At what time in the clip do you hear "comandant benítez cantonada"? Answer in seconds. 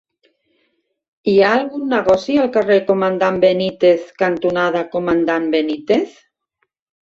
2.89-4.85